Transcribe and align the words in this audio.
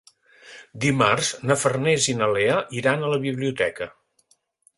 Dimarts 0.85 1.29
na 1.49 1.57
Farners 1.65 2.07
i 2.15 2.15
na 2.23 2.31
Lea 2.37 2.57
iran 2.81 3.05
a 3.09 3.13
la 3.13 3.21
biblioteca. 3.27 3.91